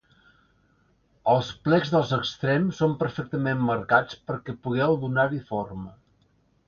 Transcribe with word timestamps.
Els 1.33 1.51
plecs 1.67 1.91
dels 1.95 2.13
extrems 2.17 2.79
són 2.83 2.95
perfectament 3.03 3.61
marcats 3.69 4.17
perquè 4.31 4.57
pugueu 4.65 4.97
donar-hi 5.05 5.43
forma. 5.53 5.93